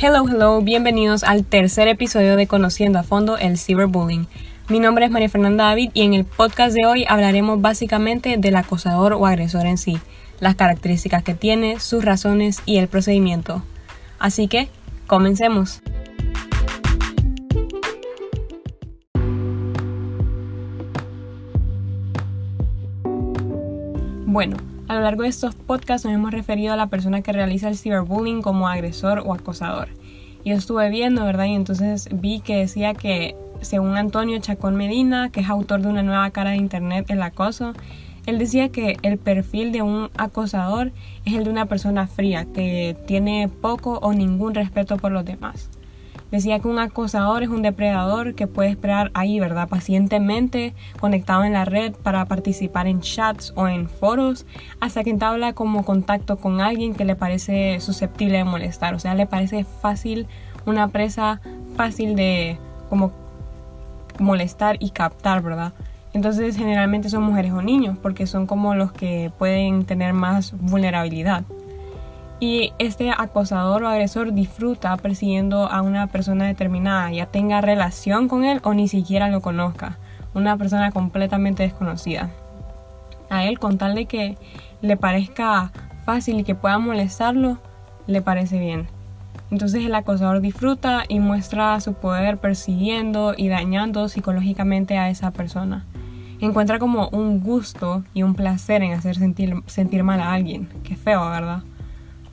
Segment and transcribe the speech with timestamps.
[0.00, 4.28] Hello, hello, bienvenidos al tercer episodio de Conociendo a Fondo el Cyberbullying.
[4.68, 8.54] Mi nombre es María Fernanda David y en el podcast de hoy hablaremos básicamente del
[8.54, 9.98] acosador o agresor en sí,
[10.38, 13.64] las características que tiene, sus razones y el procedimiento.
[14.20, 14.68] Así que,
[15.08, 15.82] comencemos.
[24.26, 24.58] Bueno,
[24.88, 27.76] a lo largo de estos podcasts nos hemos referido a la persona que realiza el
[27.76, 29.88] cyberbullying como agresor o acosador.
[30.46, 31.44] Yo estuve viendo, ¿verdad?
[31.44, 36.02] Y entonces vi que decía que, según Antonio Chacón Medina, que es autor de una
[36.02, 37.74] nueva cara de Internet, El acoso,
[38.24, 40.92] él decía que el perfil de un acosador
[41.26, 45.68] es el de una persona fría, que tiene poco o ningún respeto por los demás.
[46.30, 49.68] Decía que un acosador es un depredador que puede esperar ahí, ¿verdad?
[49.68, 54.44] Pacientemente conectado en la red para participar en chats o en foros
[54.78, 58.94] hasta que entabla como contacto con alguien que le parece susceptible de molestar.
[58.94, 60.26] O sea, le parece fácil,
[60.66, 61.40] una presa
[61.76, 62.58] fácil de
[62.90, 63.12] como
[64.18, 65.72] molestar y captar, ¿verdad?
[66.12, 71.44] Entonces generalmente son mujeres o niños porque son como los que pueden tener más vulnerabilidad.
[72.40, 78.44] Y este acosador o agresor disfruta persiguiendo a una persona determinada, ya tenga relación con
[78.44, 79.98] él o ni siquiera lo conozca,
[80.34, 82.30] una persona completamente desconocida.
[83.28, 84.38] A él, con tal de que
[84.82, 85.72] le parezca
[86.04, 87.58] fácil y que pueda molestarlo,
[88.06, 88.86] le parece bien.
[89.50, 95.86] Entonces el acosador disfruta y muestra su poder persiguiendo y dañando psicológicamente a esa persona.
[96.40, 100.68] Encuentra como un gusto y un placer en hacer sentir, sentir mal a alguien.
[100.84, 101.62] Qué feo, ¿verdad?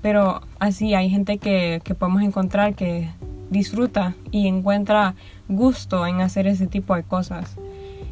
[0.05, 3.09] Pero así hay gente que, podemos encontrar que
[3.49, 5.15] disfruta y encuentra
[5.47, 7.55] gusto en hacer ese tipo de cosas.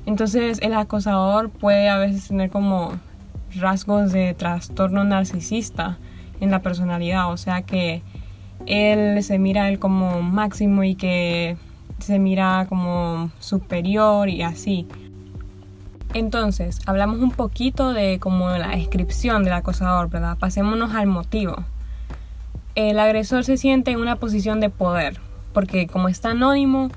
[0.08, 2.94] Entonces el acosador puede a veces tener como
[3.55, 6.00] rasgos de trastorno narcisista
[6.41, 8.02] en la personalidad, o sea que
[8.66, 11.57] él se mira él como máximo y que
[12.00, 14.88] se mira como superior y así.
[16.16, 20.39] Entonces, hablamos un poquito de como la descripción del acosador, ¿verdad?
[20.39, 21.63] Pasémonos al motivo
[22.75, 25.19] el agresor se siente en una posición de poder,
[25.53, 26.89] porque como está anónimo,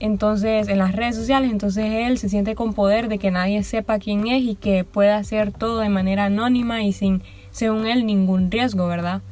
[0.00, 4.00] entonces en las redes sociales, entonces él se siente con poder de que nadie sepa
[4.00, 7.22] quién es y que pueda hacer todo de manera anónima y sin,
[7.52, 9.22] según él, ningún riesgo, ¿verdad?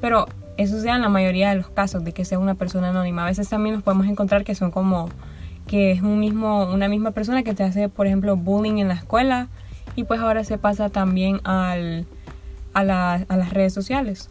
[0.00, 0.26] Pero
[0.56, 3.22] eso sea en la mayoría de los casos de que sea una persona anónima.
[3.22, 5.08] A veces también nos podemos encontrar que son como
[5.68, 8.94] que es un mismo, una misma persona que te hace, por ejemplo, bullying en la
[8.94, 9.46] escuela
[9.94, 12.06] y pues ahora se pasa también al,
[12.74, 14.28] a, a las redes sociales.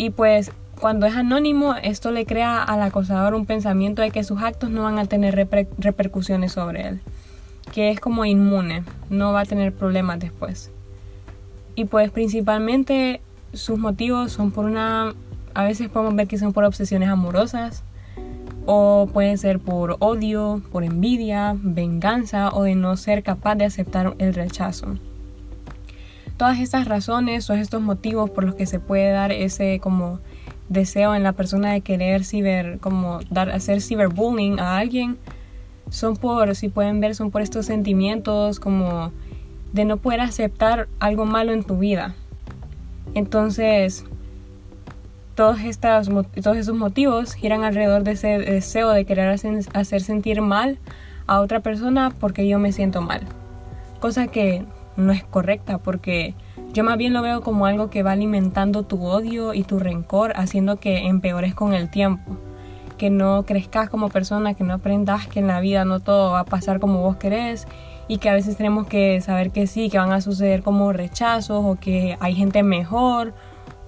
[0.00, 0.50] Y pues
[0.80, 4.84] cuando es anónimo, esto le crea al acosador un pensamiento de que sus actos no
[4.84, 5.34] van a tener
[5.76, 7.00] repercusiones sobre él,
[7.70, 10.70] que es como inmune, no va a tener problemas después.
[11.74, 13.20] Y pues principalmente
[13.52, 15.12] sus motivos son por una,
[15.52, 17.82] a veces podemos ver que son por obsesiones amorosas,
[18.64, 24.14] o puede ser por odio, por envidia, venganza o de no ser capaz de aceptar
[24.16, 24.94] el rechazo
[26.40, 30.20] todas estas razones o estos motivos por los que se puede dar ese como
[30.70, 35.18] deseo en la persona de querer ciber, como dar, hacer ciberbullying a alguien,
[35.90, 39.12] son por, si pueden ver, son por estos sentimientos como
[39.74, 42.14] de no poder aceptar algo malo en tu vida.
[43.12, 44.06] Entonces,
[45.34, 50.78] todos, esos motivos giran alrededor de ese deseo de querer hacer sentir mal
[51.26, 53.20] a otra persona porque yo me siento mal.
[54.00, 54.64] Cosa que
[54.96, 56.34] no es correcta porque
[56.72, 60.32] yo más bien lo veo como algo que va alimentando tu odio y tu rencor,
[60.36, 62.36] haciendo que empeores con el tiempo,
[62.96, 66.40] que no crezcas como persona, que no aprendas que en la vida no todo va
[66.40, 67.66] a pasar como vos querés
[68.06, 71.64] y que a veces tenemos que saber que sí, que van a suceder como rechazos
[71.64, 73.34] o que hay gente mejor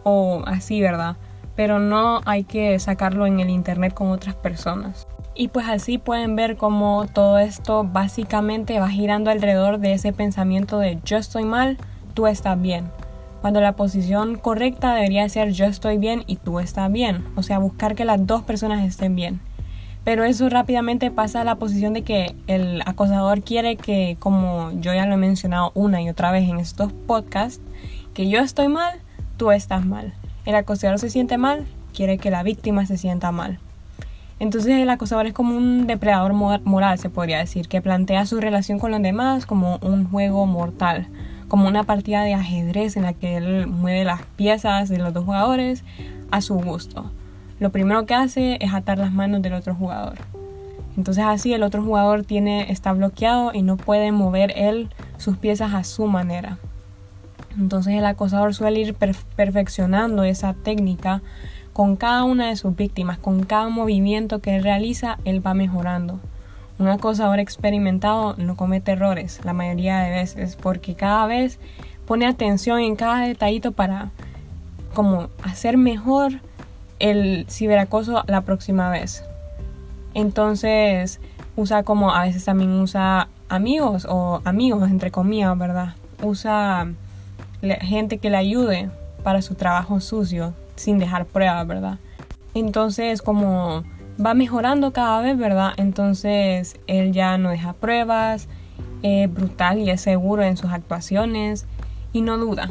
[0.02, 1.16] o así, ¿verdad?
[1.56, 5.06] Pero no hay que sacarlo en el internet con otras personas.
[5.34, 10.78] Y pues así pueden ver cómo todo esto básicamente va girando alrededor de ese pensamiento
[10.78, 11.78] de yo estoy mal,
[12.14, 12.90] tú estás bien.
[13.40, 17.24] Cuando la posición correcta debería ser yo estoy bien y tú estás bien.
[17.34, 19.40] O sea, buscar que las dos personas estén bien.
[20.04, 24.92] Pero eso rápidamente pasa a la posición de que el acosador quiere que, como yo
[24.92, 27.60] ya lo he mencionado una y otra vez en estos podcasts,
[28.12, 29.00] que yo estoy mal,
[29.36, 30.12] tú estás mal.
[30.44, 33.58] El acosador se siente mal, quiere que la víctima se sienta mal.
[34.40, 38.80] Entonces el acosador es como un depredador moral, se podría decir, que plantea su relación
[38.80, 41.06] con los demás como un juego mortal,
[41.46, 45.24] como una partida de ajedrez en la que él mueve las piezas de los dos
[45.24, 45.84] jugadores
[46.32, 47.12] a su gusto.
[47.60, 50.18] Lo primero que hace es atar las manos del otro jugador.
[50.96, 55.72] Entonces así el otro jugador tiene, está bloqueado y no puede mover él sus piezas
[55.72, 56.58] a su manera.
[57.58, 61.22] Entonces el acosador suele ir perfeccionando esa técnica
[61.72, 66.20] con cada una de sus víctimas, con cada movimiento que realiza, él va mejorando.
[66.78, 71.58] Un acosador experimentado no comete errores la mayoría de veces porque cada vez
[72.06, 74.10] pone atención en cada detallito para
[74.94, 76.32] como hacer mejor
[76.98, 79.24] el ciberacoso la próxima vez.
[80.14, 81.20] Entonces
[81.56, 85.94] usa como a veces también usa amigos o amigos entre comillas, ¿verdad?
[86.22, 86.88] Usa
[87.80, 88.90] gente que le ayude
[89.22, 91.98] para su trabajo sucio sin dejar pruebas, ¿verdad?
[92.54, 93.84] Entonces como
[94.24, 95.72] va mejorando cada vez, ¿verdad?
[95.76, 98.48] Entonces él ya no deja pruebas,
[99.02, 101.66] es brutal y es seguro en sus actuaciones
[102.12, 102.70] y no duda.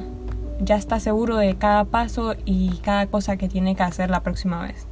[0.59, 4.61] Ya está seguro de cada paso y cada cosa que tiene que hacer la próxima
[4.61, 4.87] vez.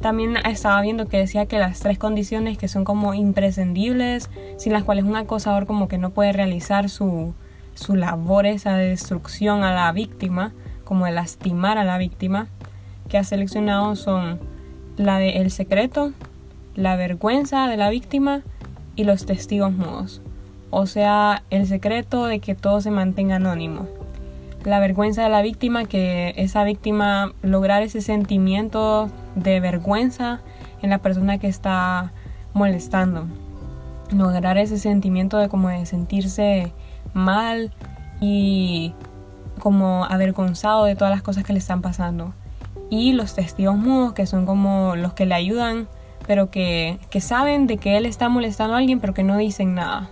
[0.00, 4.84] También estaba viendo que decía que las tres condiciones que son como imprescindibles, sin las
[4.84, 7.34] cuales un acosador como que no puede realizar su,
[7.74, 10.52] su labor, esa destrucción a la víctima,
[10.84, 12.48] como de lastimar a la víctima,
[13.08, 14.40] que ha seleccionado son
[14.96, 16.12] la de el secreto,
[16.74, 18.42] la vergüenza de la víctima
[18.96, 20.22] y los testigos mudos.
[20.70, 23.86] O sea, el secreto de que todo se mantenga anónimo.
[24.64, 30.40] La vergüenza de la víctima, que esa víctima lograr ese sentimiento de vergüenza
[30.82, 32.12] en la persona que está
[32.54, 33.26] molestando.
[34.10, 36.72] Lograr ese sentimiento de como de sentirse
[37.14, 37.72] mal
[38.20, 38.94] y
[39.58, 42.34] como avergonzado de todas las cosas que le están pasando
[42.90, 45.88] y los testigos mudos, que son como los que le ayudan,
[46.26, 49.74] pero que, que saben de que él está molestando a alguien, pero que no dicen
[49.74, 50.10] nada.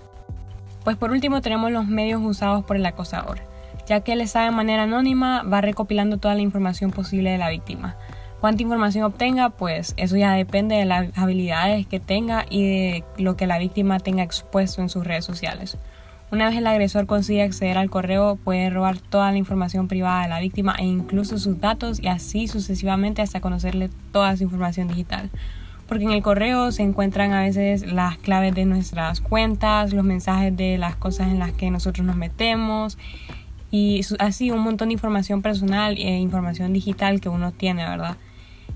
[0.84, 3.38] Pues por último tenemos los medios usados por el acosador.
[3.86, 7.50] Ya que él está de manera anónima, va recopilando toda la información posible de la
[7.50, 7.96] víctima.
[8.40, 13.36] Cuánta información obtenga, pues eso ya depende de las habilidades que tenga y de lo
[13.36, 15.78] que la víctima tenga expuesto en sus redes sociales.
[16.32, 20.30] Una vez el agresor consigue acceder al correo, puede robar toda la información privada de
[20.30, 25.28] la víctima e incluso sus datos y así sucesivamente hasta conocerle toda su información digital.
[25.86, 30.56] Porque en el correo se encuentran a veces las claves de nuestras cuentas, los mensajes
[30.56, 32.96] de las cosas en las que nosotros nos metemos
[33.70, 38.16] y así un montón de información personal e información digital que uno tiene, ¿verdad?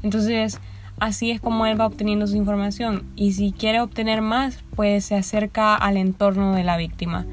[0.03, 0.61] Entonces,
[1.01, 5.15] así es como él va obteniendo su información y si quiere obtener más, pues se
[5.17, 7.25] acerca al entorno de la víctima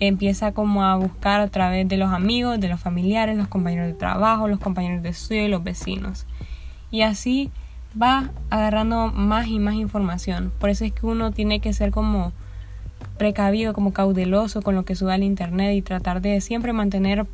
[0.00, 3.94] empieza como a buscar a través de los amigos, de los familiares, los compañeros de
[3.94, 6.26] trabajo, los compañeros de estudio y los vecinos.
[6.90, 7.50] Y así
[8.00, 10.52] va agarrando más y más información.
[10.58, 12.32] Por eso es que uno tiene que ser como
[13.18, 17.26] precavido, como cauteloso con lo que sube al internet y tratar de siempre mantener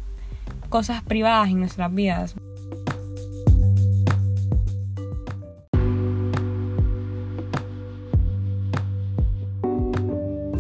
[0.69, 2.35] cosas privadas en nuestras vidas.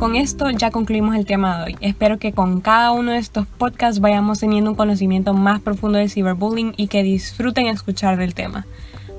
[0.01, 1.77] Con esto ya concluimos el tema de hoy.
[1.83, 6.09] Espero que con cada uno de estos podcasts vayamos teniendo un conocimiento más profundo del
[6.09, 8.67] ciberbullying y que disfruten escuchar del tema.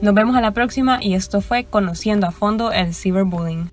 [0.02, 3.70] Nos vemos a la próxima y esto fue Conociendo a fondo el ciberbullying.